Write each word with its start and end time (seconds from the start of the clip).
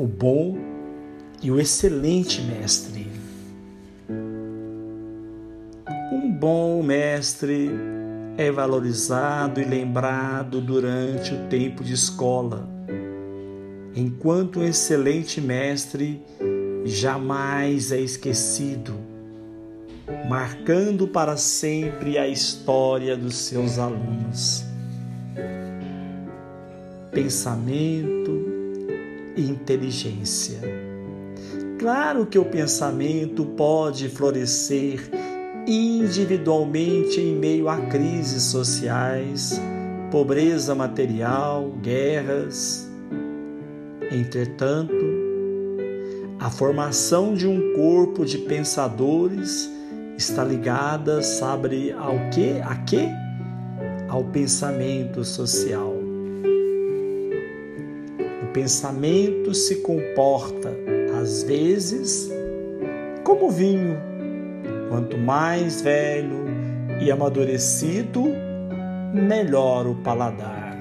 o 0.00 0.06
bom 0.06 0.56
e 1.42 1.50
o 1.50 1.60
excelente 1.60 2.40
mestre. 2.40 3.06
Um 6.10 6.32
bom 6.32 6.82
mestre 6.82 7.70
é 8.38 8.50
valorizado 8.50 9.60
e 9.60 9.64
lembrado 9.64 10.58
durante 10.62 11.34
o 11.34 11.48
tempo 11.48 11.84
de 11.84 11.92
escola, 11.92 12.66
enquanto 13.94 14.60
um 14.60 14.64
excelente 14.64 15.38
mestre 15.38 16.22
jamais 16.86 17.92
é 17.92 18.00
esquecido, 18.00 18.94
marcando 20.26 21.06
para 21.08 21.36
sempre 21.36 22.16
a 22.16 22.26
história 22.26 23.18
dos 23.18 23.36
seus 23.36 23.78
alunos. 23.78 24.64
Pensamento 27.12 28.49
inteligência. 29.36 30.60
Claro 31.78 32.26
que 32.26 32.38
o 32.38 32.44
pensamento 32.44 33.44
pode 33.44 34.08
florescer 34.08 35.10
individualmente 35.66 37.20
em 37.20 37.34
meio 37.34 37.68
a 37.68 37.76
crises 37.86 38.42
sociais, 38.44 39.60
pobreza 40.10 40.74
material, 40.74 41.70
guerras. 41.82 42.90
Entretanto, 44.10 44.94
a 46.38 46.50
formação 46.50 47.34
de 47.34 47.46
um 47.46 47.74
corpo 47.74 48.24
de 48.24 48.38
pensadores 48.38 49.70
está 50.16 50.42
ligada, 50.44 51.22
sabe 51.22 51.92
ao 51.92 52.30
que? 52.30 52.60
A 52.62 52.76
quê? 52.76 53.08
Ao 54.08 54.24
pensamento 54.24 55.24
social. 55.24 55.99
Pensamento 58.52 59.54
se 59.54 59.76
comporta, 59.76 60.72
às 61.20 61.42
vezes, 61.42 62.30
como 63.24 63.50
vinho 63.50 64.10
Quanto 64.90 65.16
mais 65.16 65.80
velho 65.82 66.48
e 67.00 67.12
amadurecido, 67.12 68.24
melhor 69.14 69.86
o 69.86 69.94
paladar. 69.94 70.76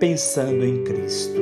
Pensando 0.00 0.64
em 0.64 0.82
Cristo. 0.82 1.40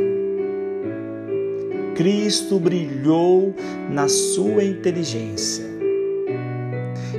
Cristo 1.95 2.61
brilhou 2.61 3.55
na 3.89 4.07
sua 4.07 4.63
inteligência. 4.63 5.65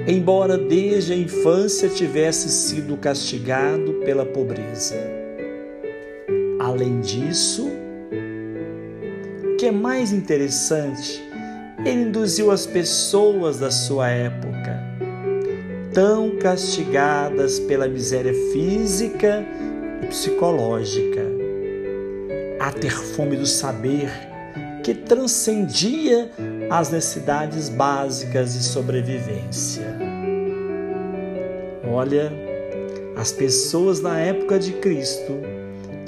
Embora 0.07 0.55
desde 0.55 1.13
a 1.13 1.15
infância 1.15 1.89
tivesse 1.89 2.47
sido 2.47 2.95
castigado 2.95 3.93
pela 4.05 4.23
pobreza. 4.23 4.95
Além 6.69 7.01
disso, 7.01 7.67
o 9.43 9.55
que 9.57 9.65
é 9.65 9.71
mais 9.71 10.13
interessante 10.13 11.19
ele 11.79 12.03
induziu 12.03 12.51
as 12.51 12.67
pessoas 12.67 13.57
da 13.57 13.71
sua 13.71 14.07
época, 14.09 14.79
tão 15.91 16.37
castigadas 16.37 17.59
pela 17.59 17.87
miséria 17.87 18.33
física 18.53 19.43
e 20.03 20.05
psicológica, 20.05 21.25
a 22.59 22.71
ter 22.71 22.91
fome 22.91 23.35
do 23.35 23.47
saber 23.47 24.11
que 24.83 24.93
transcendia 24.93 26.29
as 26.69 26.91
necessidades 26.91 27.67
básicas 27.67 28.53
de 28.53 28.63
sobrevivência. 28.63 29.87
Olha, 31.91 32.31
as 33.15 33.31
pessoas 33.31 34.01
na 34.01 34.19
época 34.19 34.59
de 34.59 34.73
Cristo 34.73 35.58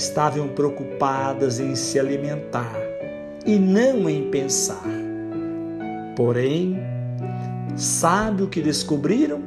estavam 0.02 0.48
preocupadas 0.50 1.60
em 1.60 1.76
se 1.76 2.00
alimentar 2.00 2.76
e 3.46 3.58
não 3.58 4.10
em 4.10 4.30
pensar. 4.30 4.84
Porém, 6.16 6.80
sabe 7.76 8.44
o 8.44 8.48
que 8.48 8.62
descobriram? 8.62 9.42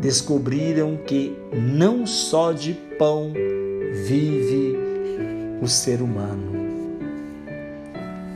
Descobriram 0.00 0.96
que 0.96 1.36
não 1.52 2.06
só 2.06 2.52
de 2.52 2.72
pão 2.98 3.32
vive 4.06 4.76
o 5.60 5.68
ser 5.68 6.00
humano. 6.00 6.56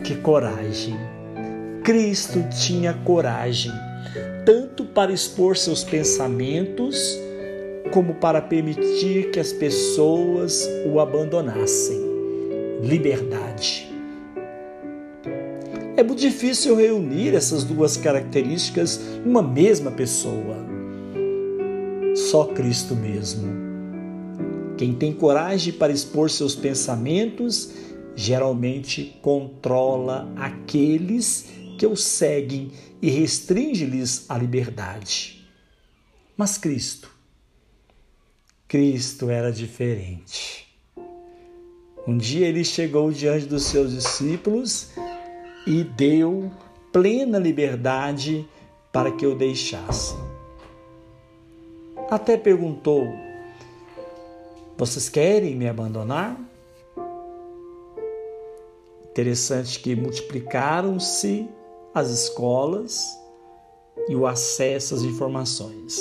Que 0.05 0.17
coragem! 0.17 0.97
Cristo 1.85 2.45
tinha 2.51 2.93
coragem, 3.05 3.73
tanto 4.45 4.85
para 4.85 5.13
expor 5.13 5.57
seus 5.57 5.83
pensamentos, 5.83 7.19
como 7.93 8.15
para 8.15 8.41
permitir 8.41 9.31
que 9.31 9.39
as 9.39 9.53
pessoas 9.53 10.67
o 10.91 10.99
abandonassem. 10.99 12.01
Liberdade. 12.83 13.93
É 15.95 16.03
muito 16.03 16.21
difícil 16.21 16.75
reunir 16.75 17.35
essas 17.35 17.65
duas 17.65 17.99
características 17.99 18.99
numa 19.25 19.43
mesma 19.43 19.91
pessoa. 19.91 20.57
Só 22.17 22.47
Cristo 22.47 22.97
mesmo. 22.97 23.53
Quem 24.79 24.95
tem 24.95 25.13
coragem 25.13 25.75
para 25.75 25.93
expor 25.93 26.31
seus 26.31 26.55
pensamentos 26.55 27.75
geralmente 28.17 29.19
controla 29.21 30.33
aqueles 30.35 31.47
que 31.79 31.87
o 31.87 31.95
seguem 31.95 32.73
e 33.03 33.11
restringe-lhes 33.11 34.25
a 34.31 34.39
liberdade. 34.39 35.47
Mas 36.37 36.57
Cristo, 36.57 37.12
Cristo 38.73 39.29
era 39.29 39.53
diferente. 39.53 40.67
Um 42.09 42.17
dia 42.17 42.49
ele 42.49 42.65
chegou 42.65 43.13
diante 43.13 43.45
dos 43.45 43.65
seus 43.65 43.93
discípulos 43.93 44.93
e 45.67 45.85
deu 45.85 46.51
plena 46.91 47.39
liberdade 47.39 48.49
para 48.91 49.13
que 49.13 49.27
o 49.27 49.35
deixassem. 49.35 50.17
Até 52.11 52.39
perguntou: 52.39 53.05
Vocês 54.79 55.11
querem 55.11 55.55
me 55.55 55.69
abandonar? 55.69 56.41
Interessante 59.11 59.81
que 59.81 59.95
multiplicaram-se 59.95 61.47
as 61.95 62.09
escolas 62.09 63.05
e 64.09 64.17
o 64.17 64.27
acesso 64.27 64.95
às 64.95 65.03
informações, 65.03 66.01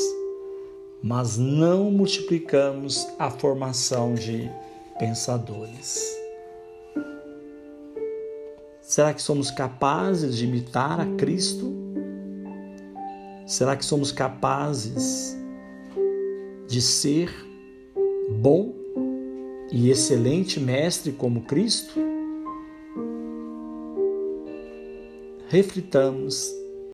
mas 1.04 1.38
não 1.38 1.90
multiplicamos 1.90 3.08
a 3.18 3.30
formação 3.32 4.14
de 4.14 4.50
pensadores. 5.00 6.00
Será 8.82 9.14
que 9.14 9.22
somos 9.22 9.50
capazes 9.50 10.38
de 10.38 10.46
imitar 10.46 11.00
a 11.00 11.06
Cristo? 11.16 11.74
Será 13.48 13.76
que 13.76 13.86
somos 13.86 14.12
capazes 14.12 15.38
de 16.68 16.82
ser 16.82 17.34
bom 18.30 18.74
e 19.72 19.90
excelente 19.90 20.60
mestre 20.60 21.12
como 21.12 21.42
Cristo? 21.42 22.00
Reflitamos 25.48 26.61